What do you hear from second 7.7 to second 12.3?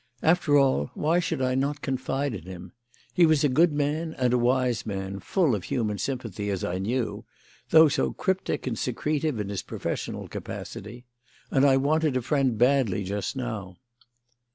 so cryptic and secretive in his professional capacity. And I wanted a